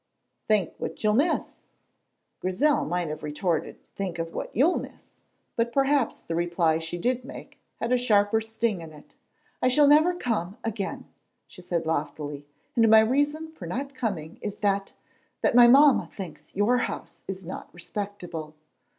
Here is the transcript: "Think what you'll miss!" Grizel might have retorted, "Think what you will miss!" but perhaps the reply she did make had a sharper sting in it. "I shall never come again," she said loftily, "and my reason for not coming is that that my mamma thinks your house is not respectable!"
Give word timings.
"Think 0.47 0.73
what 0.79 1.03
you'll 1.03 1.13
miss!" 1.13 1.57
Grizel 2.39 2.85
might 2.85 3.09
have 3.09 3.21
retorted, 3.21 3.77
"Think 3.93 4.17
what 4.17 4.49
you 4.55 4.65
will 4.65 4.79
miss!" 4.79 5.19
but 5.55 5.71
perhaps 5.71 6.17
the 6.21 6.33
reply 6.33 6.79
she 6.79 6.97
did 6.97 7.23
make 7.23 7.59
had 7.75 7.91
a 7.91 7.99
sharper 7.99 8.41
sting 8.41 8.81
in 8.81 8.93
it. 8.93 9.15
"I 9.61 9.67
shall 9.67 9.85
never 9.85 10.15
come 10.15 10.57
again," 10.63 11.05
she 11.45 11.61
said 11.61 11.85
loftily, 11.85 12.47
"and 12.75 12.89
my 12.89 13.01
reason 13.01 13.51
for 13.51 13.67
not 13.67 13.93
coming 13.93 14.39
is 14.41 14.55
that 14.65 14.93
that 15.41 15.53
my 15.53 15.67
mamma 15.67 16.09
thinks 16.11 16.55
your 16.55 16.79
house 16.79 17.23
is 17.27 17.45
not 17.45 17.71
respectable!" 17.71 18.55